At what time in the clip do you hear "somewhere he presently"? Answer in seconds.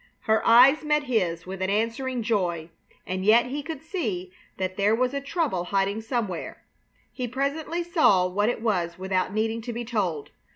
6.01-7.83